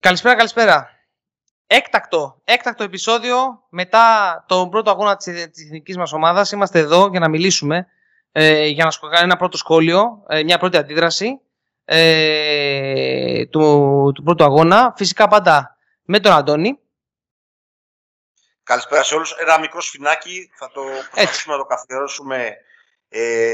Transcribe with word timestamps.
Καλησπέρα, 0.00 0.34
καλησπέρα. 0.36 0.90
Έκτακτο, 1.66 2.40
έκτακτο 2.44 2.84
επεισόδιο 2.84 3.66
μετά 3.68 4.44
τον 4.48 4.70
πρώτο 4.70 4.90
αγώνα 4.90 5.16
της, 5.16 5.50
της 5.50 5.64
εθνικής 5.64 5.96
μας 5.96 6.12
ομάδας. 6.12 6.50
Είμαστε 6.50 6.78
εδώ 6.78 7.06
για 7.06 7.20
να 7.20 7.28
μιλήσουμε, 7.28 7.86
ε, 8.32 8.66
για 8.66 8.84
να 8.84 8.90
σχολιάσουμε 8.90 9.28
ένα 9.30 9.36
πρώτο 9.38 9.56
σχόλιο, 9.56 10.24
ε, 10.28 10.42
μια 10.42 10.58
πρώτη 10.58 10.76
αντίδραση 10.76 11.40
ε, 11.84 13.46
του, 13.46 14.12
του 14.14 14.22
πρώτου 14.22 14.44
αγώνα. 14.44 14.94
Φυσικά 14.96 15.28
πάντα 15.28 15.76
με 16.02 16.20
τον 16.20 16.32
Αντώνη. 16.32 16.78
Καλησπέρα 18.62 19.02
σε 19.02 19.14
όλους. 19.14 19.32
Ένα 19.32 19.58
μικρό 19.58 19.80
σφινάκι, 19.80 20.50
θα 20.54 20.70
το 20.70 20.82
προσπαθήσουμε 21.10 21.56
να 21.56 21.60
το 21.60 21.66
καθιερώσουμε 21.66 22.56
ε, 23.08 23.52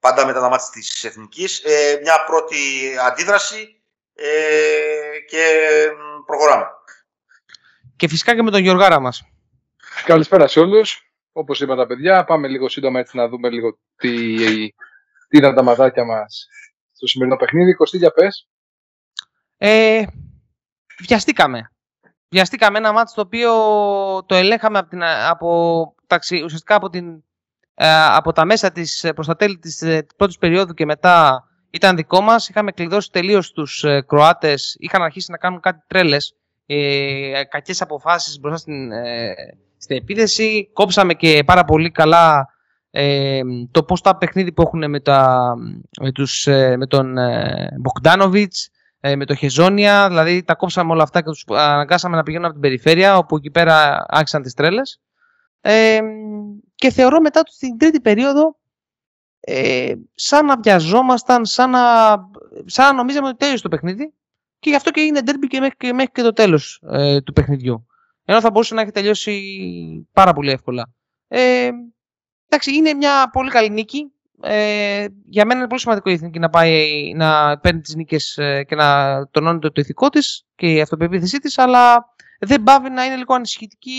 πάντα 0.00 0.26
μετά 0.26 0.40
τα 0.40 0.48
μάτια 0.48 0.68
της 0.72 1.04
Εθνικής. 1.04 1.62
Ε, 1.64 1.98
μια 2.02 2.24
πρώτη 2.24 2.56
αντίδραση 3.06 3.77
ε, 4.20 5.18
και 5.28 5.44
προχωράμε. 6.26 6.66
Και 7.96 8.08
φυσικά 8.08 8.34
και 8.34 8.42
με 8.42 8.50
τον 8.50 8.60
Γιωργάρα 8.60 9.00
μας. 9.00 9.22
Καλησπέρα 10.04 10.46
σε 10.46 10.60
όλους. 10.60 11.12
Όπως 11.32 11.60
είπα 11.60 11.76
τα 11.76 11.86
παιδιά, 11.86 12.24
πάμε 12.24 12.48
λίγο 12.48 12.68
σύντομα 12.68 13.00
έτσι 13.00 13.16
να 13.16 13.28
δούμε 13.28 13.50
λίγο 13.50 13.78
τι, 13.96 14.36
τι 15.28 15.36
ήταν 15.36 15.54
τα 15.54 15.62
μαδάκια 15.62 16.04
μας 16.04 16.48
στο 16.92 17.06
σημερινό 17.06 17.36
παιχνίδι. 17.36 17.74
Κωστή, 17.74 17.96
για 17.96 18.10
πες. 18.10 18.48
Ε, 19.56 20.02
βιαστήκαμε. 20.98 21.70
Βιαστήκαμε 22.28 22.78
ένα 22.78 22.92
μάτι 22.92 23.12
το 23.14 23.20
οποίο 23.20 23.52
το 24.26 24.34
ελέγχαμε 24.34 24.78
από, 24.78 24.88
την, 24.88 25.02
από 25.04 25.94
ουσιαστικά 26.44 26.74
από, 26.74 26.90
την, 26.90 27.24
ε, 27.74 28.04
από 28.04 28.32
τα 28.32 28.44
μέσα 28.44 28.72
της, 28.72 29.06
προς 29.14 29.26
τα 29.26 29.36
τέλη 29.36 29.58
της 29.58 29.82
ε, 29.82 30.06
πρώτης 30.16 30.38
περίοδου 30.38 30.74
και 30.74 30.84
μετά 30.84 31.47
ήταν 31.70 31.96
δικό 31.96 32.20
μας. 32.20 32.48
Είχαμε 32.48 32.72
κλειδώσει 32.72 33.10
τελείως 33.10 33.52
τους 33.52 33.84
ε, 33.84 34.00
Κροάτες. 34.06 34.76
Είχαν 34.78 35.02
αρχίσει 35.02 35.30
να 35.30 35.36
κάνουν 35.36 35.60
κάτι 35.60 35.82
τρέλες. 35.86 36.34
Ε, 36.66 37.44
κακές 37.48 37.82
αποφάσεις 37.82 38.40
μπροστά 38.40 38.58
στην, 38.58 38.92
ε, 38.92 39.34
στην 39.78 39.96
επίθεση. 39.96 40.70
Κόψαμε 40.72 41.14
και 41.14 41.42
πάρα 41.46 41.64
πολύ 41.64 41.90
καλά 41.90 42.48
ε, 42.90 43.40
το 43.70 43.82
πώς 43.82 44.00
τα 44.00 44.16
παιχνίδι 44.16 44.52
που 44.52 44.62
έχουν 44.62 44.90
με, 44.90 45.00
τα, 45.00 45.54
με, 46.00 46.12
τους, 46.12 46.46
ε, 46.46 46.76
με 46.76 46.86
τον 46.86 47.18
ε, 47.18 47.68
Μποκντάνοβιτς, 47.80 48.70
ε, 49.00 49.16
με 49.16 49.24
το 49.24 49.34
Χεζόνια, 49.34 50.08
δηλαδή 50.08 50.42
τα 50.42 50.54
κόψαμε 50.54 50.92
όλα 50.92 51.02
αυτά 51.02 51.20
και 51.20 51.30
τους 51.30 51.44
αναγκάσαμε 51.48 52.16
να 52.16 52.22
πηγαίνουν 52.22 52.44
από 52.44 52.52
την 52.52 52.62
περιφέρεια, 52.62 53.16
όπου 53.16 53.36
εκεί 53.36 53.50
πέρα 53.50 54.06
άρχισαν 54.08 54.42
τις 54.42 54.54
τρέλες. 54.54 55.00
Ε, 55.60 56.00
και 56.74 56.90
θεωρώ 56.90 57.20
μετά 57.20 57.42
την 57.58 57.78
τρίτη 57.78 58.00
περίοδο 58.00 58.56
ε, 59.50 59.94
σαν 60.14 60.46
να 60.46 60.56
βιαζόμασταν, 60.62 61.46
σαν 61.46 61.70
να, 61.70 61.80
σαν 62.64 62.86
να 62.86 62.92
νομίζαμε 62.92 63.28
ότι 63.28 63.36
τέλειωσε 63.36 63.62
το 63.62 63.68
παιχνίδι 63.68 64.12
και 64.58 64.70
γι' 64.70 64.76
αυτό 64.76 64.90
και 64.90 65.00
έγινε 65.00 65.20
derby 65.24 65.46
και 65.48 65.60
μέχρι 65.60 65.76
και, 65.76 65.92
μέχρι 65.92 66.12
και 66.12 66.22
το 66.22 66.32
τέλος 66.32 66.82
ε, 66.90 67.20
του 67.20 67.32
παιχνιδιού. 67.32 67.86
Ενώ 68.24 68.40
θα 68.40 68.50
μπορούσε 68.50 68.74
να 68.74 68.80
έχει 68.80 68.90
τελειώσει 68.90 69.42
πάρα 70.12 70.32
πολύ 70.32 70.50
εύκολα. 70.50 70.90
Ε, 71.28 71.70
εντάξει, 72.48 72.74
είναι 72.74 72.94
μια 72.94 73.30
πολύ 73.32 73.50
καλή 73.50 73.70
νίκη. 73.70 74.12
Ε, 74.42 75.06
για 75.24 75.44
μένα 75.44 75.58
είναι 75.58 75.68
πολύ 75.68 75.80
σημαντικό 75.80 76.10
η 76.10 76.12
Εθνική 76.12 76.38
να, 76.38 76.48
πάει, 76.48 77.12
να 77.14 77.58
παίρνει 77.58 77.80
τις 77.80 77.94
νίκες 77.94 78.38
ε, 78.38 78.64
και 78.64 78.74
να 78.74 79.28
τονώνει 79.28 79.58
το, 79.58 79.72
το 79.72 79.80
ηθικό 79.80 80.08
της 80.08 80.46
και 80.54 80.72
η 80.72 80.80
αυτοπεποίθησή 80.80 81.38
της, 81.38 81.58
αλλά 81.58 82.14
δεν 82.40 82.62
πάβει 82.62 82.90
να 82.90 83.04
είναι 83.04 83.16
λίγο 83.16 83.34
ανησυχητική 83.34 83.94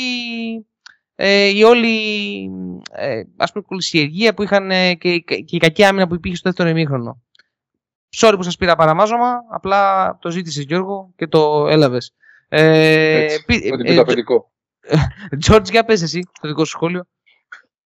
ε, 1.21 1.47
η 1.47 1.63
όλη 1.63 1.95
ε, 2.91 3.23
ας 3.37 3.51
πούμε, 3.51 3.63
κολυσιεργία 3.67 4.33
που 4.33 4.43
είχαν 4.43 4.71
ε, 4.71 4.93
και, 4.93 5.19
και, 5.19 5.43
η 5.45 5.57
κακή 5.57 5.83
άμυνα 5.83 6.07
που 6.07 6.13
υπήρχε 6.13 6.37
στο 6.37 6.49
δεύτερο 6.49 6.69
ημίχρονο. 6.69 7.23
Sorry 8.15 8.33
που 8.35 8.43
σας 8.43 8.55
πήρα 8.55 8.75
παραμάζωμα, 8.75 9.31
απλά 9.51 10.17
το 10.21 10.29
ζήτησες 10.29 10.63
Γιώργο 10.63 11.13
και 11.15 11.27
το 11.27 11.67
έλαβες. 11.67 12.15
Ε, 12.47 13.23
Έτσι, 13.23 13.43
ε, 13.47 15.37
Τζόρτζ, 15.39 15.69
για 15.69 15.83
πες 15.83 16.01
εσύ 16.01 16.21
το 16.41 16.47
δικό 16.47 16.63
σου 16.65 16.71
σχόλιο. 16.71 17.03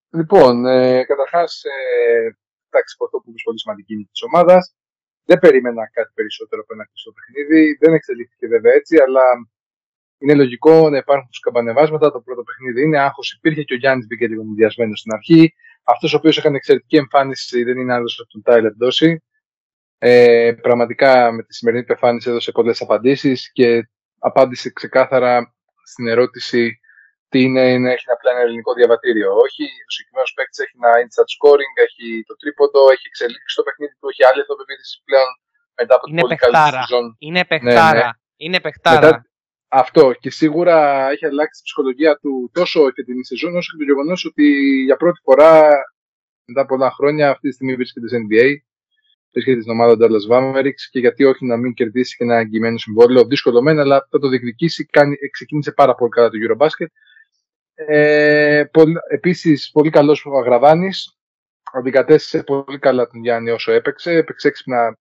Λοιπόν, 0.10 0.66
ε, 0.66 1.04
καταρχάς, 1.04 1.64
ε, 1.64 2.38
εντάξει, 2.70 2.96
αυτό 3.06 3.18
που 3.18 3.30
είναι 3.30 3.42
πολύ 3.44 3.60
σημαντική 3.60 3.94
είναι 3.94 4.08
της 4.12 4.22
ομάδας. 4.22 4.76
Δεν 5.26 5.40
περίμενα 5.40 5.90
κάτι 5.92 6.12
περισσότερο 6.14 6.62
από 6.62 6.74
ένα 6.74 6.86
κλειστό 6.86 7.12
παιχνίδι. 7.12 7.78
Δεν 7.82 7.94
εξελίχθηκε 7.94 8.48
βέβαια 8.48 8.74
έτσι, 8.74 8.98
αλλά 9.06 9.24
είναι 10.24 10.34
λογικό 10.34 10.90
να 10.90 10.98
υπάρχουν 10.98 11.30
σκαμπανεβάσματα. 11.32 12.12
Το 12.12 12.22
πρώτο 12.22 12.44
παιχνίδι 12.44 12.82
είναι 12.82 13.00
άγχος. 13.00 13.34
Υπήρχε 13.34 13.64
και 13.64 13.74
ο 13.74 13.78
Γιάννης 13.78 14.06
μπήκε 14.08 14.28
λίγο 14.28 14.44
μουδιασμένος 14.44 15.00
στην 15.00 15.14
αρχή. 15.14 15.54
Αυτός 15.84 16.14
ο 16.14 16.18
οποίος 16.18 16.38
έκανε 16.38 16.56
εξαιρετική 16.56 16.96
εμφάνιση 16.96 17.64
δεν 17.64 17.78
είναι 17.78 17.94
άλλος 17.94 18.20
από 18.20 18.30
τον 18.30 18.42
Τάιλερ 18.42 18.74
Ντόση. 18.76 19.24
Ε, 19.98 20.54
πραγματικά 20.62 21.32
με 21.32 21.44
τη 21.44 21.54
σημερινή 21.54 21.84
του 21.84 21.92
εμφάνιση 21.92 22.30
έδωσε 22.30 22.52
πολλές 22.52 22.82
απαντήσεις 22.82 23.52
και 23.52 23.90
απάντησε 24.20 24.70
ξεκάθαρα 24.70 25.56
στην 25.84 26.08
ερώτηση 26.08 26.80
τι 27.30 27.42
είναι 27.42 27.78
να 27.78 27.92
έχει 27.92 28.06
απλά 28.16 28.32
ένα 28.32 28.42
ελληνικό 28.46 28.74
διαβατήριο. 28.74 29.30
Όχι, 29.46 29.64
ο 29.88 29.90
συγκεκριμένος 29.94 30.34
παίκτης 30.36 30.60
έχει 30.64 30.76
ένα 30.82 30.92
instant 31.04 31.30
scoring, 31.36 31.74
έχει 31.88 32.24
το 32.28 32.36
τρίποντο, 32.36 32.82
έχει 32.96 33.06
εξελίξει 33.12 33.56
το 33.60 33.64
παιχνίδι 33.66 33.94
του, 34.00 34.08
έχει 34.12 34.24
άλλη 34.30 34.42
αυτοπεποίθηση 34.44 34.96
πλέον 35.08 35.30
μετά 35.80 35.94
από 35.96 36.06
την 36.06 36.16
πολύ 36.16 36.36
καλή 36.44 36.56
σεζόν. 36.80 37.06
Είναι 37.28 37.44
παιχτάρα. 37.52 38.06
Ναι, 38.06 38.12
ναι. 38.12 38.22
Είναι 38.46 38.60
παιχτάρα. 38.66 39.06
Μετά, 39.06 39.26
αυτό 39.76 40.14
και 40.20 40.30
σίγουρα 40.30 41.10
έχει 41.10 41.26
αλλάξει 41.26 41.62
τη 41.62 41.64
ψυχολογία 41.64 42.18
του 42.22 42.50
τόσο 42.54 42.92
και 42.92 43.04
την 43.04 43.24
σεζόν 43.24 43.56
όσο 43.56 43.72
και 43.72 43.78
το 43.78 43.84
γεγονός 43.84 44.26
ότι 44.26 44.46
για 44.84 44.98
πρώτη 44.98 45.20
φορά 45.24 45.70
μετά 46.46 46.62
από 46.62 46.76
πολλά 46.76 46.92
χρόνια 46.92 47.30
αυτή 47.30 47.48
τη 47.48 47.54
στιγμή 47.54 47.76
βρίσκεται 47.76 48.08
σε 48.08 48.18
NBA. 48.18 48.48
Βρίσκεται 49.32 49.62
στην 49.62 49.72
ομάδα 49.72 49.96
Dallas 50.00 50.34
Mavericks 50.34 50.84
και 50.92 51.00
γιατί 51.00 51.24
όχι 51.24 51.46
να 51.46 51.58
μην 51.58 51.74
κερδίσει 51.74 52.16
και 52.16 52.24
ένα 52.24 52.38
εγγυημένο 52.38 52.78
συμβόλαιο. 52.78 53.26
Δύσκολο 53.26 53.62
μένα, 53.62 53.82
αλλά 53.82 54.08
θα 54.10 54.20
το 54.20 54.28
διεκδικήσει. 54.28 54.86
Κάνει, 54.86 55.16
ξεκίνησε 55.32 55.72
πάρα 55.72 55.96
πολύ 55.96 56.12
καλά 56.12 56.30
το 56.30 56.38
Eurobasket 56.44 56.88
ε, 57.76 58.64
πολύ, 58.72 58.96
επίσης, 59.10 59.72
πολύ 59.72 59.90
καλός 59.90 60.26
ο 60.26 60.38
Αγραβάνης. 60.38 61.18
Αντικατέστησε 61.74 62.44
πολύ 62.44 62.80
καλά 62.80 63.08
τον 63.08 63.22
Γιάννη 63.22 63.50
όσο 63.50 63.72
έπαιξε. 63.72 64.12
Έπαιξε 64.12 64.48
έξυπνα 64.48 64.98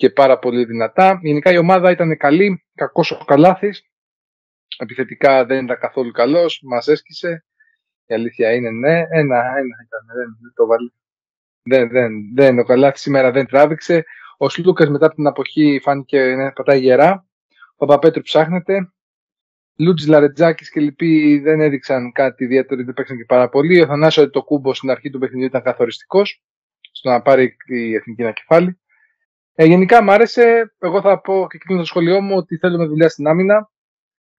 και 0.00 0.10
πάρα 0.10 0.38
πολύ 0.38 0.64
δυνατά. 0.64 1.18
Γενικά 1.22 1.52
η 1.52 1.58
ομάδα 1.58 1.90
ήταν 1.90 2.16
καλή, 2.16 2.64
κακός 2.74 3.10
ο 3.10 3.24
Καλάθης. 3.24 3.82
Επιθετικά 4.78 5.44
δεν 5.44 5.64
ήταν 5.64 5.78
καθόλου 5.78 6.10
καλός, 6.10 6.60
μας 6.62 6.88
έσκησε. 6.88 7.44
Η 8.06 8.14
αλήθεια 8.14 8.52
είναι 8.54 8.70
ναι, 8.70 8.98
ένα, 8.98 9.38
ένα 9.38 9.76
ήταν, 9.86 10.02
δεν, 10.16 10.38
δεν 10.40 10.52
το 10.54 10.66
βάλει. 10.66 10.92
Δεν, 11.62 11.88
δεν, 11.88 12.12
δεν, 12.34 12.58
ο 12.58 12.64
Καλάθης 12.64 13.00
σήμερα 13.00 13.30
δεν 13.30 13.46
τράβηξε. 13.46 14.04
Ο 14.36 14.48
Σλούκας 14.48 14.88
μετά 14.88 15.06
από 15.06 15.14
την 15.14 15.26
αποχή 15.26 15.80
φάνηκε 15.82 16.34
να 16.34 16.52
πατάει 16.52 16.80
γερά. 16.80 17.26
Ο 17.76 17.86
Παπαπέτρου 17.86 18.22
ψάχνεται. 18.22 18.92
Λούτζης 19.78 20.08
Λαρετζάκης 20.08 20.70
και 20.70 20.80
λοιποί 20.80 21.38
δεν 21.38 21.60
έδειξαν 21.60 22.12
κάτι 22.12 22.44
ιδιαίτερο, 22.44 22.84
δεν 22.84 22.94
παίξαν 22.94 23.16
και 23.16 23.24
πάρα 23.24 23.48
πολύ. 23.48 23.82
Ο 23.82 23.86
Θανάσιο 23.86 24.30
το 24.30 24.42
κούμπο 24.42 24.74
στην 24.74 24.90
αρχή 24.90 25.10
του 25.10 25.18
παιχνιδιού 25.18 25.46
ήταν 25.46 25.62
καθοριστικός 25.62 26.42
στο 26.92 27.10
να 27.10 27.22
πάρει 27.22 27.56
η 27.66 27.94
εθνική 27.94 28.22
ένα 28.22 28.32
κεφάλι. 28.32 28.79
Ε, 29.54 29.64
γενικά 29.64 30.02
μου 30.02 30.12
άρεσε. 30.12 30.74
Εγώ 30.78 31.00
θα 31.00 31.20
πω 31.20 31.46
και 31.50 31.58
κλείνω 31.58 31.80
το 31.80 31.86
σχολείο 31.86 32.20
μου 32.20 32.36
ότι 32.36 32.56
θέλουμε 32.56 32.86
δουλειά 32.86 33.08
στην 33.08 33.26
άμυνα. 33.26 33.70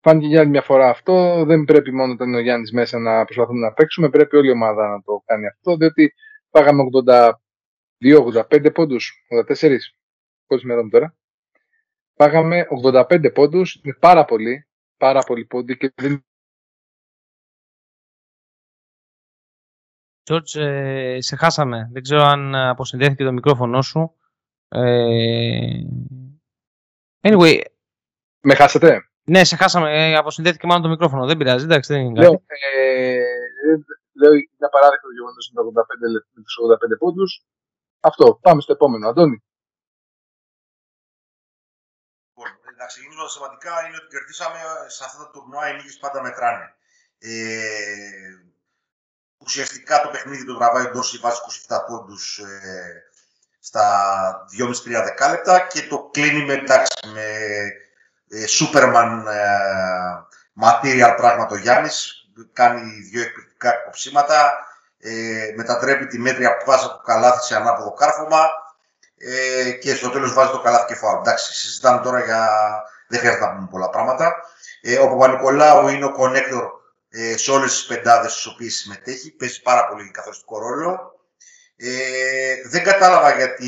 Φάνηκε 0.01 0.27
για 0.27 0.39
άλλη 0.39 0.49
μια 0.49 0.61
φορά 0.61 0.89
αυτό. 0.89 1.43
Δεν 1.45 1.63
πρέπει 1.63 1.91
μόνο 1.91 2.13
όταν 2.13 2.27
είναι 2.27 2.37
ο 2.37 2.41
Γιάννης 2.41 2.71
μέσα 2.71 2.99
να 2.99 3.23
προσπαθούμε 3.23 3.59
να 3.59 3.73
παίξουμε. 3.73 4.09
Πρέπει 4.09 4.35
όλη 4.35 4.47
η 4.47 4.51
ομάδα 4.51 4.87
να 4.87 5.01
το 5.01 5.23
κάνει 5.25 5.47
αυτό. 5.47 5.75
Διότι 5.77 6.13
πάγαμε 6.49 6.83
82-85 8.03 8.73
πόντους. 8.73 9.13
84. 9.59 9.77
Πόσε 10.47 10.65
μέρε 10.65 10.87
τώρα. 10.89 11.15
Πάγαμε 12.15 12.65
85 12.83 13.31
πόντους. 13.33 13.79
Είναι 13.83 13.95
πάρα 13.99 14.25
πολύ 14.25 14.65
πάρα 15.01 15.21
πολύ 15.21 15.45
πόντι 15.45 15.77
και 15.77 15.93
δεν 15.95 16.25
George, 20.29 20.59
ε, 20.59 21.17
σε 21.21 21.35
χάσαμε. 21.35 21.89
Δεν 21.91 22.01
ξέρω 22.01 22.21
αν 22.21 22.55
αποσυνδέθηκε 22.55 23.23
το 23.23 23.31
μικρόφωνο 23.31 23.81
σου. 23.81 24.15
Ε... 24.71 25.83
Anyway. 27.21 27.61
Με 28.41 28.55
χάσατε. 28.55 29.05
Ναι, 29.23 29.43
σε 29.43 29.55
χάσαμε. 29.55 30.09
Ε, 30.09 30.15
αποσυνδέθηκε 30.15 30.67
μάλλον 30.67 30.83
το 30.83 30.89
μικρόφωνο. 30.89 31.25
Δεν 31.25 31.37
πειράζει. 31.37 31.63
Εντάξει, 31.63 31.93
δεν 31.93 32.01
είναι 32.01 32.13
κάτι. 32.13 32.25
Λέω, 32.25 32.43
ε, 32.45 33.23
λέω 34.13 34.33
είναι 34.33 34.65
απαράδεκτο 34.69 35.07
το 35.07 35.13
γεγονός 35.13 35.51
με 36.33 36.41
τους 36.43 36.57
85 36.57 36.97
πόντους. 36.99 37.45
Αυτό. 37.99 38.39
Πάμε 38.41 38.61
στο 38.61 38.71
επόμενο. 38.71 39.07
Αντώνη. 39.07 39.43
να 42.81 42.87
ξεκινήσουμε 42.87 43.29
σημαντικά 43.29 43.73
είναι 43.85 43.97
ότι 43.97 44.07
κερδίσαμε 44.07 44.59
σε 44.87 45.03
αυτά 45.03 45.17
τα 45.23 45.29
τουρνουά 45.31 45.69
οι 45.69 45.75
νίκες 45.75 45.97
πάντα 45.97 46.21
μετράνε. 46.21 46.75
Ε, 47.17 48.35
ουσιαστικά 49.45 50.01
το 50.01 50.09
παιχνίδι 50.09 50.45
το 50.45 50.57
τραβάει 50.57 50.85
ο 50.85 50.89
Ντόρση, 50.91 51.17
βάζει 51.17 51.39
27 51.67 51.77
πόντους 51.87 52.39
ε, 52.39 53.10
στα 53.61 54.45
2,5-3 54.59 55.03
δεκάλεπτα 55.03 55.59
και 55.59 55.81
το 55.81 56.09
κλείνει 56.11 56.45
με, 56.45 56.53
εντάξει, 56.53 56.93
με 57.13 57.21
ε, 58.29 58.43
Superman 58.59 59.23
ε, 59.27 59.45
material 60.63 61.13
πράγμα 61.17 61.45
το 61.45 61.55
Γιάννης. 61.55 62.15
Κάνει 62.53 62.81
δύο 63.11 63.21
εκπληκτικά 63.21 63.71
κοψίματα, 63.71 64.53
ε, 64.99 65.53
μετατρέπει 65.55 66.05
τη 66.07 66.19
μέτρια 66.19 66.57
πάσα 66.57 66.89
του 66.91 67.01
καλάθι 67.05 67.45
σε 67.45 67.55
ανάποδο 67.55 67.93
κάρφωμα 67.93 68.49
ε, 69.17 69.71
και 69.71 69.95
στο 69.95 70.09
τέλος 70.09 70.33
βάζει 70.33 70.51
το 70.51 70.61
καλάθι 70.61 70.85
και 70.85 70.95
φάουλ. 70.95 71.19
Εντάξει, 71.19 71.53
συζητάμε 71.53 72.01
τώρα 72.01 72.23
για 72.23 72.49
δεν 73.07 73.19
χρειάζεται 73.19 73.45
να 73.45 73.55
πούμε 73.55 73.67
πολλά 73.71 73.89
πράγματα. 73.89 74.35
Ε, 74.81 74.97
ο 74.97 75.09
Παπανικολάου 75.09 75.87
είναι 75.87 76.05
ο 76.05 76.15
connector 76.19 76.69
ε, 77.09 77.37
σε 77.37 77.51
όλες 77.51 77.71
τις 77.71 77.85
πεντάδες 77.85 78.31
στις 78.31 78.45
οποίες 78.45 78.75
συμμετέχει. 78.75 79.31
Παίζει 79.31 79.61
πάρα 79.61 79.87
πολύ 79.87 80.11
καθοριστικό 80.11 80.59
ρόλο. 80.59 81.10
Ε, 81.83 82.61
δεν 82.69 82.83
κατάλαβα 82.83 83.35
γιατί 83.35 83.67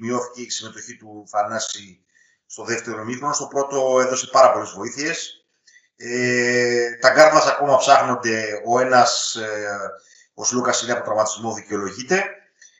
μειώθηκε 0.00 0.40
η 0.40 0.50
συμμετοχή 0.50 0.96
του 0.96 1.24
Θανάση 1.28 2.04
στο 2.46 2.64
δεύτερο 2.64 3.04
ημίχρονο. 3.04 3.32
Στο 3.32 3.46
πρώτο 3.46 4.00
έδωσε 4.00 4.28
πάρα 4.32 4.52
πολλές 4.52 4.70
βοήθειες. 4.70 5.46
Ε, 5.96 6.90
τα 7.00 7.10
γκαρντ 7.10 7.48
ακόμα 7.48 7.76
ψάχνονται. 7.76 8.62
Ο 8.66 8.80
ένας, 8.80 9.34
ε, 9.34 9.78
ο 10.34 10.44
Σλούκας 10.44 10.82
είναι 10.82 10.92
από 10.92 11.04
τραυματισμό, 11.04 11.54
δικαιολογείται. 11.54 12.24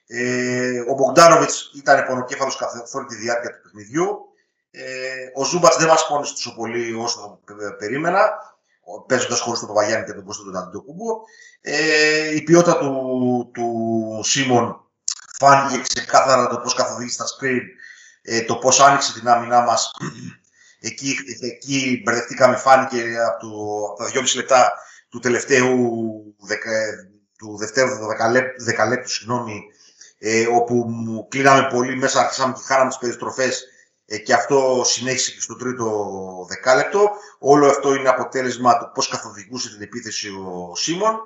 Ε, 0.07 0.81
ο 0.81 0.95
Μπογκντάνοβιτς 0.95 1.51
ήταν 1.75 2.05
πονοκέφαλος 2.07 2.57
καθ' 2.57 2.95
όλη 2.95 3.07
τη 3.07 3.15
διάρκεια 3.15 3.51
του 3.51 3.61
παιχνιδιού. 3.63 4.29
Ε, 4.71 5.31
ο 5.35 5.45
Ζούμπατ 5.45 5.79
δεν 5.79 5.89
μας 5.89 6.07
πόνισε 6.07 6.33
τόσο 6.33 6.55
πολύ 6.55 6.95
όσο 6.95 7.41
περίμενα, 7.79 8.54
παίζοντα 9.07 9.37
χωρί 9.37 9.59
τον 9.59 9.69
Παπαγιάννη 9.69 10.07
και 10.07 10.13
τον 10.13 10.25
Κώστο 10.25 10.45
τον 10.45 10.57
Αντιοκούμπο. 10.57 11.21
Ε, 11.61 12.35
η 12.35 12.43
ποιότητα 12.43 12.79
του, 12.79 13.51
του 13.55 14.21
Σίμων 14.23 14.89
φάνηκε 15.39 15.83
ξεκάθαρα 15.83 16.47
το 16.47 16.59
πώς 16.59 16.75
καθοδήγησε 16.75 17.17
τα 17.17 17.25
screen, 17.25 17.63
ε, 18.23 18.43
το 18.43 18.57
πώς 18.57 18.81
άνοιξε 18.81 19.13
την 19.13 19.29
άμυνά 19.29 19.61
μας. 19.61 19.91
Εκεί, 20.81 21.17
εκεί 21.41 22.03
μπερδευτήκαμε, 22.05 22.57
φάνηκε 22.57 23.17
από, 23.27 23.41
το, 23.41 23.85
από 23.91 24.13
τα 24.13 24.21
2,5 24.21 24.37
λεπτά 24.37 24.73
του 25.09 25.19
τελευταίου 25.19 25.77
του 27.39 27.57
δευτέρου 27.57 27.91
δεκαλέπτου, 28.57 29.11
συγγνώμη, 29.11 29.63
ε, 30.19 30.47
όπου 30.47 30.75
μου 30.75 31.29
κλείναμε 31.29 31.69
πολύ 31.73 31.97
μέσα, 31.97 32.21
αρχίσαμε 32.21 32.53
και 32.53 32.63
χάραμε 32.65 32.89
τις 32.89 32.99
περιστροφές 32.99 33.63
ε, 33.63 33.67
και 34.25 34.35
αυτό 34.35 34.83
συνέχισε 34.85 35.33
και 35.33 35.41
στο 35.41 35.57
τρίτο 35.57 36.47
δεκάλεπτο. 36.49 37.11
Όλο 37.39 37.67
αυτό 37.67 37.95
είναι 37.95 38.09
αποτέλεσμα 38.09 38.79
του 38.79 38.91
πώς 38.95 39.09
καθοδηγούσε 39.09 39.71
την 39.71 39.83
επίθεση 39.83 40.29
ο 40.29 40.73
Σίμων. 40.77 41.21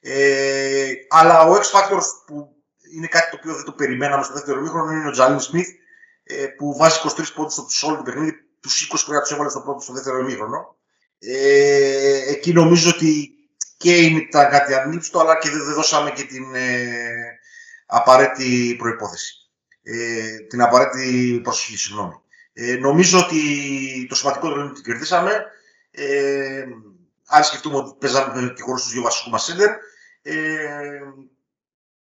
Ε, 0.00 0.92
αλλά 1.08 1.42
ο 1.42 1.54
X 1.54 1.60
Factor 1.60 2.00
που 2.26 2.56
είναι 2.94 3.06
κάτι 3.06 3.30
το 3.30 3.36
οποίο 3.40 3.54
δεν 3.54 3.64
το 3.64 3.72
περιμέναμε 3.72 4.24
στο 4.24 4.32
δεύτερο 4.32 4.60
μήχρονο 4.60 4.92
είναι 4.92 5.08
ο 5.08 5.10
Τζαλίν 5.10 5.40
Σμιθ 5.40 5.68
ε, 6.24 6.46
που 6.46 6.76
βάζει 6.76 6.98
23 7.16 7.22
πόντους 7.34 7.54
στο 7.54 7.86
όλο 7.86 7.96
το 7.96 8.02
παιχνίδι, 8.02 8.32
τους 8.60 8.90
20 8.92 8.96
πρέπει 9.04 9.12
να 9.12 9.20
τους 9.20 9.30
έβαλε 9.30 9.50
στο 9.50 9.60
πρώτο 9.60 9.80
στο 9.80 9.92
δεύτερο 9.92 10.22
μήχρονο. 10.22 10.76
Ε, 11.18 12.30
εκεί 12.30 12.52
νομίζω 12.52 12.90
ότι 12.90 13.34
και 13.76 13.96
είναι 13.96 14.28
τα 14.30 14.44
κάτι 14.44 14.74
ανήψτο, 14.74 15.20
αλλά 15.20 15.38
και 15.38 15.50
δεν 15.50 15.74
δώσαμε 15.74 16.10
και 16.10 16.22
την 16.22 16.54
ε, 16.54 16.98
απαραίτητη 17.86 18.74
προϋπόθεση. 18.78 19.34
Ε, 19.92 20.38
την 20.48 20.62
απαραίτητη 20.62 21.40
προσοχή, 21.42 21.76
συγγνώμη. 21.76 22.20
Ε, 22.52 22.76
νομίζω 22.76 23.18
ότι 23.18 23.40
το 24.08 24.14
σημαντικό 24.14 24.50
είναι 24.50 24.62
ότι 24.62 24.72
την 24.72 24.84
κερδίσαμε. 24.84 25.44
Ε, 25.90 26.64
αν 27.26 27.44
σκεφτούμε 27.44 27.76
ότι 27.76 27.94
παίζαμε 27.98 28.52
και 28.56 28.62
χωρίς 28.62 28.82
τους 28.82 28.92
δύο 28.92 29.02
βασικούς 29.02 29.32
μας 29.32 29.44
σέντερ, 29.44 29.70
ε, 30.22 31.00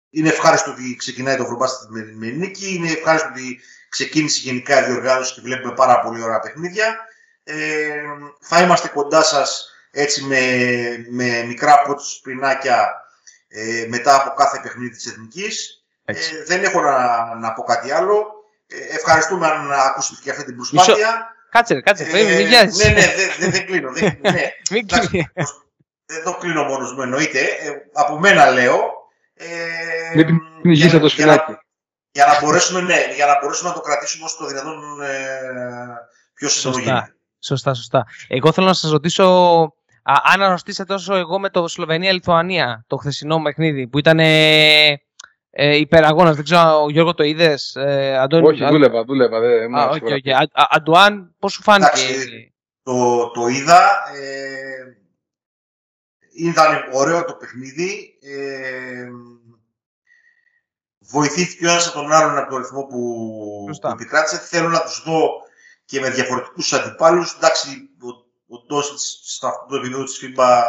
είναι 0.09 0.29
ευχάριστο 0.29 0.71
ότι 0.71 0.95
ξεκινάει 0.95 1.37
το 1.37 1.45
Βρουμπάστη 1.45 1.85
με, 1.89 2.11
με 2.13 2.27
νίκη. 2.27 2.73
Είναι 2.73 2.91
ευχάριστο 2.91 3.29
ότι 3.29 3.59
ξεκίνησε 3.89 4.41
γενικά 4.43 4.81
η 4.81 4.91
διοργάνωση 4.91 5.33
και 5.33 5.41
βλέπουμε 5.41 5.73
πάρα 5.73 5.99
πολύ 5.99 6.23
ωραία 6.23 6.39
παιχνίδια. 6.39 6.97
Ε, 7.43 7.91
θα 8.39 8.61
είμαστε 8.61 8.87
κοντά 8.87 9.23
σας 9.23 9.71
έτσι 9.91 10.23
με, 10.23 10.41
με 11.09 11.43
μικρά 11.43 11.81
πότσου 11.81 12.21
πινάκια 12.21 12.93
ε, 13.47 13.85
μετά 13.89 14.15
από 14.15 14.33
κάθε 14.35 14.59
παιχνίδι 14.63 14.95
της 14.95 15.05
Εθνικής. 15.05 15.81
Ε, 16.09 16.13
δεν 16.45 16.63
έχω 16.63 16.81
να, 16.81 17.35
να 17.35 17.53
πω 17.53 17.63
κάτι 17.63 17.91
άλλο. 17.91 18.25
Ε, 18.67 18.95
ευχαριστούμε 18.95 19.47
αν 19.47 19.71
ακούσετε 19.71 20.19
και 20.23 20.29
αυτή 20.29 20.43
την 20.43 20.55
προσπάθεια. 20.55 21.35
Κάτσε, 21.49 21.81
κάτσε, 21.81 22.03
ε, 22.03 22.23
μην 22.23 22.47
Ναι, 22.47 22.61
ναι, 22.89 23.05
δεν, 23.39 23.51
δεν, 23.51 23.65
κλείνω. 23.65 23.91
Δεν, 23.91 24.17
ναι. 24.21 24.49
μην 24.71 24.85
δεν 26.05 26.23
το 26.23 26.37
κλείνω 26.37 26.63
μόνος 26.63 26.93
μου, 26.93 27.01
εννοείται. 27.01 27.39
Ε, 27.39 27.69
από 27.93 28.19
μένα 28.19 28.51
λέω. 28.51 28.79
Ε, 29.33 30.15
μην 30.15 30.39
πνιγείς 30.61 30.99
το 30.99 31.09
σφινάκι. 31.09 31.57
Για 32.11 32.25
να, 32.25 32.39
μπορέσουμε, 32.41 32.81
ναι, 32.81 33.13
για 33.15 33.25
να 33.25 33.39
μπορέσουμε 33.41 33.69
να 33.69 33.75
το 33.75 33.81
κρατήσουμε 33.81 34.25
όσο 34.25 34.37
το 34.37 34.45
δυνατόν 34.45 35.01
ε, 35.01 35.17
πιο 36.33 36.49
σωστά. 36.49 37.15
Σωστά, 37.39 37.73
σωστά. 37.73 38.05
Εγώ 38.27 38.51
θέλω 38.51 38.67
να 38.67 38.73
σας 38.73 38.91
ρωτήσω 38.91 39.25
αν 40.03 40.41
αναρωτήσετε 40.41 40.93
τόσο 40.93 41.15
εγώ 41.15 41.39
με 41.39 41.49
το 41.49 41.67
Σλοβενία-Λιθουανία, 41.67 42.83
το 42.87 42.97
χθεσινό 42.97 43.41
παιχνίδι, 43.41 43.87
που 43.87 43.97
ήταν 43.97 44.19
ε, 44.19 45.01
ε, 45.59 45.75
υπεραγώνας. 45.75 46.35
Δεν 46.35 46.43
ξέρω, 46.43 46.83
ο 46.83 46.89
Γιώργο 46.89 47.13
το 47.13 47.23
είδες. 47.23 47.75
Ε, 47.75 48.27
Όχι, 48.43 48.65
δούλευα, 48.65 49.03
δούλευα. 49.03 49.39
Δε, 49.39 49.63
Α, 49.63 49.89
okay, 49.91 50.11
okay. 50.11 50.45
Αντουάν, 50.69 51.35
πώς 51.39 51.53
σου 51.53 51.61
φάνηκε. 51.61 51.89
το, 52.83 53.29
το 53.31 53.47
είδα. 53.47 53.79
Ε, 54.15 54.97
ήταν 56.37 56.89
ωραίο 56.93 57.23
το 57.25 57.33
παιχνίδι. 57.33 58.17
Ε, 58.21 59.07
βοηθήθηκε 60.99 61.65
ο 61.67 61.69
ένας 61.69 61.87
από 61.87 61.99
τον 61.99 62.11
άλλον 62.11 62.37
από 62.37 62.49
το 62.49 62.57
ρυθμό 62.57 62.83
που, 62.83 62.97
που 63.81 63.87
επικράτησε. 63.87 64.37
Θέλω 64.37 64.69
να 64.69 64.81
τους 64.81 65.03
δω 65.05 65.29
και 65.85 65.99
με 65.99 66.09
διαφορετικούς 66.09 66.73
αντιπάλους. 66.73 67.33
Εντάξει, 67.33 67.89
ο, 68.01 68.07
ο 68.55 68.63
Ντόσιτς 68.67 69.19
σε 69.23 69.47
αυτό 69.47 69.65
το 69.69 69.75
επίπεδο 69.75 70.03
της 70.03 70.19
FIBA 70.23 70.63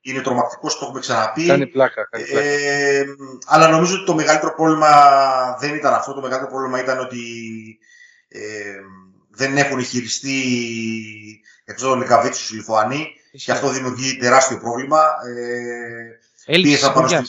είναι 0.00 0.20
τρομακτικό, 0.20 0.68
το 0.68 0.78
έχουμε 0.82 1.00
ξαναπεί. 1.00 1.46
Κάνει 1.46 1.66
πλάκα. 1.66 2.08
Κάνει 2.10 2.24
πλάκα. 2.24 2.46
Ε, 2.46 3.04
αλλά 3.46 3.68
νομίζω 3.68 3.94
ότι 3.94 4.04
το 4.04 4.14
μεγαλύτερο 4.14 4.54
πρόβλημα 4.54 4.88
δεν 5.60 5.74
ήταν 5.74 5.94
αυτό. 5.94 6.14
Το 6.14 6.20
μεγαλύτερο 6.20 6.50
πρόβλημα 6.50 6.80
ήταν 6.80 6.98
ότι 6.98 7.22
ε, 8.28 8.40
δεν 9.30 9.56
έχουν 9.56 9.84
χειριστεί 9.84 10.42
εκτό 11.64 11.88
των 11.88 11.98
Λικαβίτσου 11.98 12.54
οι 12.54 12.56
Λιθουανοί 12.56 13.14
και 13.32 13.52
αυτό 13.52 13.68
δημιουργεί 13.68 14.16
τεράστιο 14.16 14.58
πρόβλημα. 14.58 15.02
Ε, 16.46 16.60
πίεσαν, 16.60 16.92
πάνω 16.92 17.08
στην, 17.08 17.26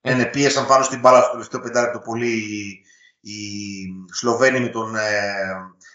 ε, 0.00 0.14
ναι, 0.14 0.24
πίεσαν 0.24 0.66
πάνω 0.66 0.84
στην 0.84 1.00
μπάλα 1.00 1.20
στο 1.20 1.30
τελευταίο 1.30 1.60
πεντάλεπτο 1.60 1.98
πολύ 1.98 2.44
οι 3.20 3.36
Σλοβαίνοι 4.12 4.60
με 4.60 4.68
τον 4.68 4.96
ε, 4.96 5.00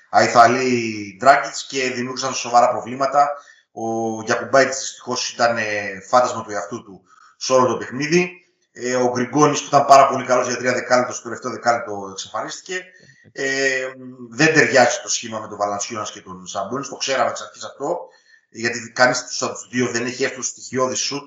Αϊθαλή 0.10 1.16
Ντράγκητς 1.20 1.66
και 1.66 1.92
δημιούργησαν 1.92 2.34
σοβαρά 2.34 2.70
προβλήματα. 2.70 3.30
Ο 3.78 4.22
Γιακουμπάιτ 4.22 4.68
δυστυχώς 4.68 5.30
ήταν 5.30 5.58
ε, 5.58 6.02
φάντασμα 6.08 6.44
του 6.44 6.52
εαυτού 6.52 6.84
του 6.84 7.02
σε 7.38 7.54
όλο 7.54 7.68
το 7.68 7.78
παιχνίδι. 7.78 8.30
Ε, 8.72 8.96
ο 8.96 9.10
Γκριγκόνης 9.10 9.62
που 9.62 9.68
ήταν 9.68 9.86
πάρα 9.86 10.08
πολύ 10.08 10.26
καλός 10.26 10.48
για 10.48 10.58
τρία 10.58 10.74
δεκάλεπτο, 10.74 11.14
στο 11.14 11.24
τελευταίο 11.24 11.52
δεκάλεπτο 11.52 12.08
εξαφανίστηκε. 12.12 12.86
Ε, 13.32 13.88
δεν 14.30 14.54
ταιριάζει 14.54 15.00
το 15.04 15.10
σχήμα 15.10 15.40
με 15.40 15.48
τον 15.48 15.58
Βαλανσιώνα 15.58 16.08
και 16.14 16.22
τον 16.22 16.48
Σαμπόνι. 16.48 16.88
Το 16.88 16.96
ξέραμε 16.96 17.30
εξ 17.30 17.42
αρχής 17.42 17.64
αυτό. 17.64 18.08
Γιατί 18.50 18.92
κανείς 18.92 19.42
από 19.42 19.54
τους 19.54 19.68
δύο 19.70 19.88
δεν 19.88 20.06
έχει 20.06 20.24
έρθει 20.24 20.42
στοιχειώδη 20.42 20.96
σουτ. 20.96 21.24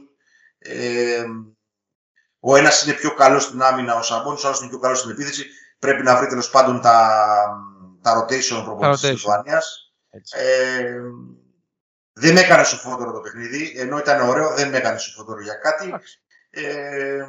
Ε, 0.58 1.24
ο 2.40 2.56
ένας 2.56 2.84
είναι 2.84 2.92
πιο 2.92 3.14
καλός 3.14 3.42
στην 3.42 3.62
άμυνα, 3.62 3.94
ο 3.94 4.02
Σαμπόνι, 4.02 4.38
ο 4.44 4.46
άλλος 4.46 4.60
είναι 4.60 4.68
πιο 4.68 4.78
καλός 4.78 4.98
στην 4.98 5.10
επίθεση. 5.10 5.46
Πρέπει 5.78 6.02
να 6.02 6.16
βρει 6.16 6.26
τέλος 6.26 6.50
πάντων 6.50 6.80
τα, 6.80 7.26
τα 8.02 8.24
rotation 8.24 8.62
προπονητής 8.64 9.00
της 9.00 9.10
Λιθουανίας. 9.10 9.92
Δεν 12.18 12.32
με 12.32 12.40
έκανε 12.40 12.64
σοφότερο 12.64 13.12
το 13.12 13.20
παιχνίδι, 13.20 13.74
ενώ 13.76 13.98
ήταν 13.98 14.28
ωραίο, 14.28 14.54
δεν 14.54 14.68
με 14.68 14.76
έκανε 14.76 14.98
σοφότερο 14.98 15.40
για 15.40 15.54
κάτι. 15.54 15.94
Ε, 16.50 17.24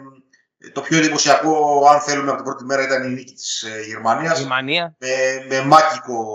το 0.73 0.81
πιο 0.81 0.97
εντυπωσιακό, 0.97 1.83
αν 1.91 1.99
θέλουμε, 1.99 2.27
από 2.29 2.35
την 2.35 2.45
πρώτη 2.45 2.63
μέρα 2.63 2.83
ήταν 2.83 3.03
η 3.03 3.09
νίκη 3.13 3.33
της 3.33 3.61
ε, 3.61 3.81
Γερμανίας. 3.81 4.39
Γερμανία. 4.39 4.95
Με, 4.97 5.45
με 5.49 5.65
μάγικο 5.65 6.25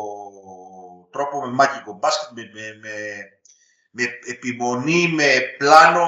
τρόπο, 1.10 1.46
με 1.46 1.52
μάγικο 1.52 1.92
μπάσκετ, 1.92 2.28
με, 2.36 2.50
με, 2.52 2.90
με, 3.90 4.04
επιμονή, 4.30 5.08
με 5.08 5.26
πλάνο, 5.58 6.06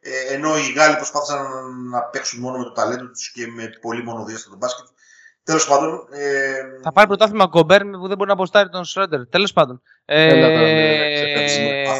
ε, 0.00 0.34
ενώ 0.34 0.56
οι 0.56 0.72
Γάλλοι 0.72 0.96
προσπάθησαν 0.96 1.46
να 1.90 2.02
παίξουν 2.02 2.40
μόνο 2.40 2.58
με 2.58 2.64
το 2.64 2.72
ταλέντο 2.72 3.06
τους 3.06 3.32
και 3.32 3.46
με 3.46 3.70
πολύ 3.80 4.02
μονοδία 4.02 4.38
στο 4.38 4.56
μπάσκετ. 4.56 4.86
Τέλος 5.48 5.66
πάντων. 5.66 6.06
Ε... 6.12 6.54
Θα 6.82 6.92
πάρει 6.92 7.06
πρωτάθλημα 7.06 7.46
Γκομπέρ 7.46 7.80
που 7.84 8.08
δεν 8.08 8.16
μπορεί 8.16 8.26
να 8.26 8.32
αποστάρει 8.32 8.68
τον 8.68 8.84
Σρόντερ. 8.84 9.26
Τέλος 9.26 9.52
πάντων. 9.52 9.82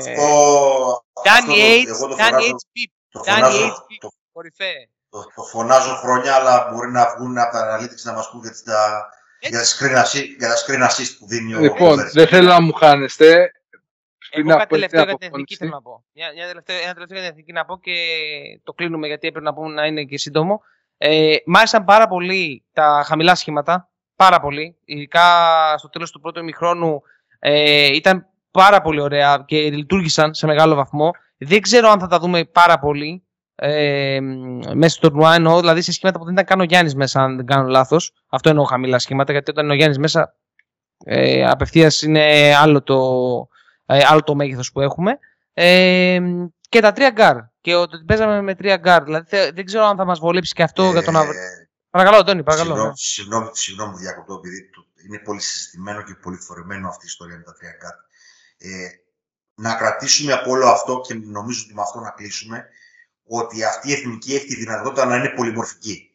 Αυτό. 0.09 1.05
Κάνει 1.23 1.55
AIDS. 1.57 2.17
Κάνει 2.17 2.45
HP. 2.45 2.77
Κάνει 3.25 3.55
HP. 3.55 4.09
Κορυφαία. 4.33 4.89
Το 5.11 5.43
φωνάζω 5.43 5.95
χρόνια, 5.95 6.35
αλλά 6.35 6.71
μπορεί 6.73 6.91
να 6.91 7.15
βγουν 7.17 7.39
από 7.39 7.53
τα 7.53 7.79
analytics 7.79 8.03
να 8.03 8.13
μας 8.13 8.31
πούν 8.31 8.41
για 8.41 8.53
τα, 8.65 9.09
για, 9.41 10.49
τα 10.49 10.57
screen 10.57 10.89
assist 10.89 11.17
που 11.19 11.27
δίνει 11.27 11.55
ο 11.55 11.59
Λοιπόν, 11.61 12.11
δεν 12.13 12.27
θέλω 12.27 12.49
να 12.49 12.61
μου 12.61 12.73
χάνεστε. 12.73 13.53
Εγώ 14.31 14.57
κάτι 14.57 14.67
τελευταίο 14.67 15.05
για 15.05 15.15
την 15.15 15.29
εθνική 15.29 15.57
θέλω 15.57 15.71
να 15.71 15.83
πω. 15.83 16.05
Μια, 16.13 16.47
τελευταίο, 16.47 16.77
ένα 16.77 16.95
τελευταίο 16.95 17.19
για 17.19 17.29
την 17.29 17.31
εθνική 17.31 17.53
να 17.53 17.65
πω 17.65 17.79
και 17.79 17.95
το 18.65 18.73
κλείνουμε 18.73 19.07
γιατί 19.07 19.29
έπρεπε 19.29 19.47
να 19.47 19.55
πούμε 19.55 19.75
να 19.75 19.87
είναι 19.87 20.05
και 20.05 20.19
σύντομο. 20.19 20.63
Ε, 20.99 21.37
μ' 21.47 21.57
άρεσαν 21.57 21.85
πάρα 21.85 22.09
πολύ 22.09 22.65
τα 22.73 23.05
χαμηλά 23.07 23.35
σχήματα. 23.35 23.91
Πάρα 24.17 24.41
πολύ. 24.41 24.77
Ειδικά 24.85 25.25
στο 25.79 25.89
τέλος 25.89 26.11
του 26.11 26.21
πρώτου 26.21 26.41
ημιχρόνου 26.41 27.03
ε, 27.39 27.87
ήταν 27.87 28.27
πάρα 28.59 28.81
πολύ 28.81 29.01
ωραία 29.01 29.45
και 29.47 29.71
λειτουργήσαν 29.71 30.35
σε 30.35 30.47
μεγάλο 30.47 30.75
βαθμό. 30.75 31.11
Δεν 31.39 31.61
ξέρω 31.61 31.89
αν 31.89 32.01
θα 32.01 32.07
τα 32.07 32.19
δούμε 32.19 32.45
πάρα 32.45 32.79
πολύ 32.79 33.23
ε, 33.55 34.19
μέσα 34.75 34.97
στο 34.97 35.09
τουρνουά 35.09 35.35
εννοώ, 35.35 35.61
δηλαδή 35.61 35.83
σε 35.83 35.93
σχήματα 35.93 36.19
που 36.19 36.25
δεν 36.25 36.33
ήταν 36.33 36.45
καν 36.45 36.61
ο 36.61 36.63
Γιάννης 36.63 36.95
μέσα, 36.95 37.23
αν 37.23 37.37
δεν 37.37 37.47
κάνω 37.47 37.69
λάθος. 37.69 38.13
Αυτό 38.29 38.49
εννοώ 38.49 38.65
χαμηλά 38.65 38.99
σχήματα, 38.99 39.33
γιατί 39.33 39.51
όταν 39.51 39.65
είναι 39.65 39.73
ο 39.73 39.77
Γιάννης 39.77 39.99
μέσα 39.99 40.35
Ε, 41.05 41.47
απευθείας 41.47 42.03
είναι 42.03 42.55
άλλο 42.57 42.83
το, 42.83 42.99
ε, 43.87 44.01
άλλο 44.11 44.23
το 44.23 44.35
μέγεθος 44.35 44.73
που 44.73 44.81
έχουμε. 44.81 45.19
Ε, 45.53 46.19
και 46.69 46.81
τα 46.81 46.93
τρία 46.93 47.11
γκαρντ. 47.11 47.37
Και 47.61 47.75
ότι 47.75 48.05
παίζαμε 48.07 48.43
με 48.43 48.55
τρία 48.55 48.77
γκαρντ. 48.77 49.03
Δηλαδή 49.03 49.37
δεν 49.55 49.65
ξέρω 49.65 49.85
αν 49.85 49.97
θα 49.97 50.05
μας 50.05 50.19
βολέψει 50.19 50.55
και 50.55 50.63
αυτό 50.63 50.91
για 50.91 51.03
το 51.03 51.17
αύριο. 51.17 51.41
Παρακαλώ, 51.91 52.17
Αντώνη, 52.17 52.43
παρακαλώ. 52.43 52.75
Συγγνώμη, 52.75 52.89
ναι. 52.89 52.95
συγγνώμη, 52.95 53.49
συγγνώμη 53.53 53.93
που 53.93 53.99
διακόπτω, 53.99 54.35
επειδή 54.35 54.59
είναι 55.07 55.19
πολύ 55.19 55.41
συζητημένο 55.41 56.03
και 56.03 56.15
πολύ 56.23 56.37
φορεμένο 56.37 56.89
αυτή 56.89 57.05
η 57.05 57.09
ιστορία 57.15 57.37
με 57.37 57.43
τα 57.43 57.55
τρία 57.59 57.75
γκαρντ. 57.79 57.95
Ε, 58.59 58.89
να 59.55 59.75
κρατήσουμε 59.75 60.33
από 60.33 60.51
όλο 60.51 60.69
αυτό 60.69 61.01
και 61.01 61.15
νομίζω 61.15 61.63
ότι 61.65 61.75
με 61.75 61.83
αυτό 61.83 62.01
να 62.01 62.11
κλείσουμε, 62.11 62.67
ότι 63.27 63.65
αυτή 63.65 63.89
η 63.89 63.93
εθνική 63.93 64.35
έχει 64.35 64.47
τη 64.47 64.57
δυνατότητα 64.57 65.05
να 65.05 65.17
είναι 65.17 65.29
πολυμορφική. 65.29 66.13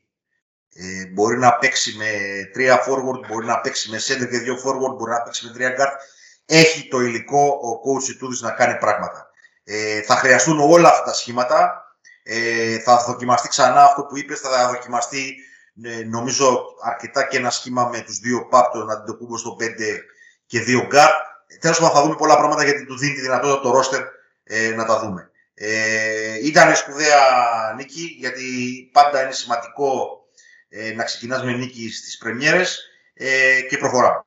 Ε, 0.75 1.05
μπορεί 1.05 1.37
να 1.37 1.55
παίξει 1.57 1.97
με 1.97 2.09
τρία 2.53 2.83
forward, 2.87 3.27
μπορεί 3.27 3.45
να 3.45 3.61
παίξει 3.61 3.89
με 3.89 3.97
center 3.97 4.29
και 4.29 4.37
δύο 4.37 4.55
forward, 4.55 4.95
μπορεί 4.97 5.11
να 5.11 5.21
παίξει 5.21 5.45
με 5.45 5.53
τρία 5.53 5.75
guard. 5.77 5.95
Έχει 6.45 6.87
το 6.87 6.99
υλικό 6.99 7.47
ο 7.47 7.89
coach 7.89 8.15
Τούδης 8.19 8.41
να 8.41 8.51
κάνει 8.51 8.77
πράγματα. 8.77 9.27
Ε, 9.63 10.01
θα 10.01 10.15
χρειαστούν 10.15 10.59
όλα 10.59 10.89
αυτά 10.89 11.03
τα 11.03 11.13
σχήματα. 11.13 11.85
Ε, 12.23 12.79
θα 12.79 13.03
δοκιμαστεί 13.07 13.47
ξανά 13.47 13.83
αυτό 13.83 14.03
που 14.03 14.17
είπες, 14.17 14.39
θα 14.39 14.67
δοκιμαστεί 14.67 15.35
ε, 15.83 16.03
νομίζω 16.03 16.63
αρκετά 16.83 17.27
και 17.27 17.37
ένα 17.37 17.49
σχήμα 17.49 17.87
με 17.87 18.01
τους 18.01 18.19
δύο 18.19 18.47
πάπτο 18.47 18.83
να 18.83 19.03
την 19.03 19.17
το 19.17 19.37
στο 19.37 19.55
5 19.59 19.65
και 20.45 20.59
δύο 20.59 20.87
guard. 20.91 21.32
Τέλος 21.59 21.79
πάντων 21.79 21.95
θα 21.95 22.01
δούμε 22.03 22.15
πολλά 22.15 22.35
πράγματα 22.35 22.63
γιατί 22.63 22.85
του 22.85 22.97
δίνει 22.97 23.13
τη 23.13 23.21
δυνατότητα 23.21 23.61
το 23.61 23.79
roster 23.79 24.03
ε, 24.43 24.69
να 24.69 24.85
τα 24.85 24.99
δούμε. 24.99 25.31
Ε, 25.53 26.45
ήταν 26.45 26.75
σπουδαία 26.75 27.19
νίκη 27.75 28.15
γιατί 28.19 28.43
πάντα 28.93 29.23
είναι 29.23 29.31
σημαντικό 29.31 30.19
ε, 30.69 30.93
να 30.93 31.03
ξεκινάς 31.03 31.43
με 31.43 31.51
νίκη 31.51 31.91
στις 31.91 32.17
πρεμιέρες 32.17 32.89
ε, 33.13 33.61
και 33.69 33.77
προχωράμε. 33.77 34.23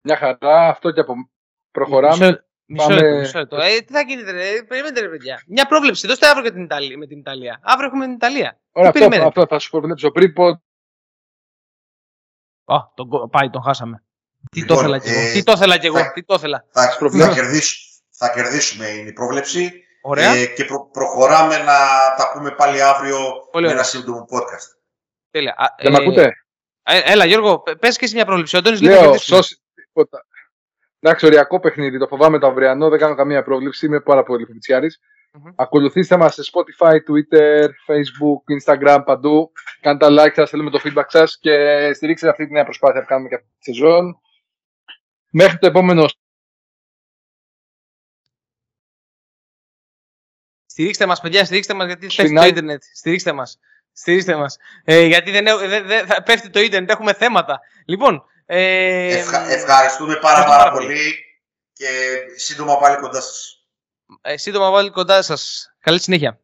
Μια 0.00 0.16
χαρά, 0.16 0.68
αυτό 0.68 0.90
και 0.90 1.00
από 1.00 1.14
προχωράμε. 1.70 2.42
Μισό, 2.70 2.90
λεπτό, 2.90 3.18
μισό 3.18 3.38
λεπτό. 3.38 3.56
Ε, 3.56 3.80
τι 3.80 3.92
θα 3.92 4.00
γίνεται, 4.00 4.30
ρε, 4.30 4.62
περιμένετε 4.62 5.00
ρε 5.00 5.08
παιδιά. 5.08 5.42
Μια 5.46 5.66
πρόβλεψη, 5.66 6.06
δώστε 6.06 6.26
αύριο 6.26 6.42
για 6.42 6.52
την 6.52 6.62
Ιταλία, 6.62 6.96
με 6.98 7.06
την 7.06 7.18
Ιταλία. 7.18 7.60
Αύριο 7.62 7.86
έχουμε 7.86 8.04
την 8.04 8.14
Ιταλία. 8.14 8.60
Ωραία, 8.72 8.90
αυτό, 8.90 9.26
αυτό, 9.26 9.46
θα 9.46 9.58
σου 9.58 9.70
προβλέψω 9.70 10.10
πριν 10.10 10.32
πω. 10.32 10.46
Α, 12.64 12.76
τον, 12.94 13.30
πάει, 13.30 13.50
τον 13.50 13.62
χάσαμε. 13.62 14.02
Τι 14.50 14.64
το 14.64 14.74
ήθελα 14.74 14.98
κι 14.98 15.08
εγώ. 15.08 15.18
Ε, 15.18 15.32
τι 15.32 15.42
το 15.42 15.52
ήθελα 15.52 15.78
κι 15.78 15.86
εγώ. 15.86 16.12
Τι 16.14 16.24
το 16.24 16.34
ήθελα. 16.34 16.64
Θα, 16.72 16.82
θα, 17.10 17.32
κερδίσουμε, 17.34 17.86
θα 18.10 18.30
κερδίσουμε 18.30 18.86
είναι 18.86 19.08
η 19.08 19.12
πρόβλεψη. 19.12 19.82
Ωραία. 20.02 20.34
Ε, 20.34 20.46
και 20.46 20.64
προ, 20.64 20.88
προχωράμε 20.92 21.56
να 21.56 21.76
τα 22.16 22.30
πούμε 22.32 22.50
πάλι 22.50 22.82
αύριο 22.82 23.18
Πολύ 23.50 23.66
με 23.66 23.72
ένα 23.72 23.82
σύντομο 23.82 24.26
podcast. 24.30 24.78
Τέλεια. 25.30 25.54
Δεν 25.82 25.94
ε, 25.94 25.96
ακούτε. 25.96 26.32
Ε, 26.82 27.00
έλα 27.04 27.24
Γιώργο, 27.24 27.62
πες 27.78 27.96
και 27.96 28.04
εσύ 28.04 28.14
μια 28.14 28.24
πρόβλεψη. 28.24 28.56
Ο 28.56 28.58
Αντώνης 28.58 28.80
Λέω, 28.80 29.18
σώσει 29.18 29.60
τίποτα. 29.74 30.26
Εντάξει, 31.00 31.26
οριακό 31.26 31.60
παιχνίδι. 31.60 31.98
Το 31.98 32.06
φοβάμαι 32.06 32.38
το 32.38 32.46
αυριανό. 32.46 32.88
Δεν 32.88 32.98
κάνω 32.98 33.14
καμία 33.14 33.42
πρόβλεψη. 33.42 33.86
Είμαι 33.86 34.00
πάρα 34.00 34.22
πολύ 34.22 34.44
φιτσιάρης. 34.44 35.00
Mm-hmm. 35.32 35.52
Ακολουθήστε 35.56 36.16
μας 36.16 36.34
σε 36.34 36.42
Spotify, 36.52 36.92
Twitter, 36.92 37.64
Facebook, 37.64 38.42
Instagram, 38.62 39.02
παντού. 39.04 39.52
Κάντε 39.80 40.06
τα 40.06 40.24
like 40.24 40.32
σας, 40.34 40.50
θέλουμε 40.50 40.70
το 40.70 40.80
feedback 40.84 41.06
σας 41.06 41.38
και 41.40 41.90
στηρίξτε 41.94 42.28
αυτή 42.28 42.46
τη 42.46 42.52
νέα 42.52 42.64
προσπάθεια 42.64 43.00
που 43.00 43.06
κάνουμε 43.06 43.28
και 43.28 43.34
αυτή 43.34 43.48
τη 43.58 43.64
σεζόν. 43.64 44.20
Μέχρι 45.30 45.58
το 45.58 45.66
επόμενο 45.66 46.08
Στηρίξτε 50.66 51.06
μας, 51.06 51.20
παιδιά, 51.20 51.44
στηρίξτε 51.44 51.74
μας 51.74 51.86
γιατί 51.86 52.06
πέφτει 52.06 52.34
το 52.34 52.44
Ιντερνετ. 52.44 52.82
Στηρίξτε 52.94 53.32
μας. 53.32 53.58
Στηρίξτε 53.92 54.36
μας. 54.36 54.56
Ε, 54.84 55.04
γιατί 55.04 55.30
δεν, 55.30 55.44
δεν, 55.44 55.86
δεν, 55.86 56.06
θα 56.06 56.22
πέφτει 56.22 56.50
το 56.50 56.60
Ιντερνετ, 56.60 56.90
έχουμε 56.90 57.12
θέματα. 57.12 57.60
Λοιπόν. 57.86 58.24
Ε, 58.46 59.16
Ευχα, 59.16 59.50
ευχαριστούμε 59.50 60.16
πάρα, 60.16 60.44
πάρα, 60.44 60.70
πολύ 60.72 61.14
και 61.72 61.86
σύντομα 62.36 62.78
πάλι 62.78 62.96
κοντά 62.96 63.20
σας. 63.20 63.66
Ε, 64.20 64.36
σύντομα 64.36 64.70
πάλι 64.70 64.90
κοντά 64.90 65.22
σας. 65.22 65.72
Καλή 65.80 66.00
συνέχεια. 66.00 66.40